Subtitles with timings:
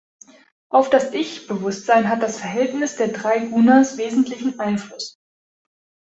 [0.69, 5.19] Auf das Ich-Bewusstsein hat das Verhältnis der drei Gunas wesentlichen Einfluss.